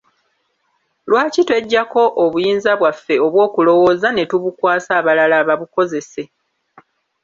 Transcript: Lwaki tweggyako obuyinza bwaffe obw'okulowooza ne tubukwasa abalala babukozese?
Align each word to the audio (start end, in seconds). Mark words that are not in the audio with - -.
Lwaki 1.09 1.41
tweggyako 1.47 2.03
obuyinza 2.23 2.71
bwaffe 2.79 3.15
obw'okulowooza 3.25 4.07
ne 4.11 4.23
tubukwasa 4.29 4.91
abalala 4.99 5.37
babukozese? 5.47 6.23